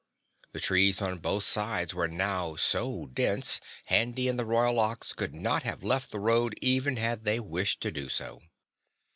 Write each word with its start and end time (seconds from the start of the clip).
The 0.53 0.59
trees 0.59 0.99
on 0.99 1.19
both 1.19 1.43
sides 1.43 1.93
were 1.93 2.07
now 2.07 2.55
so 2.55 3.05
dense 3.05 3.59
Handy 3.85 4.27
and 4.27 4.39
the 4.39 4.47
Royal 4.47 4.79
Ox 4.79 5.13
could 5.13 5.35
not 5.35 5.61
have 5.61 5.83
left 5.83 6.09
the 6.09 6.19
road 6.19 6.55
even 6.59 6.97
had 6.97 7.23
they 7.23 7.39
wished 7.39 7.81
to 7.81 7.91
do 7.91 8.09
so. 8.09 8.41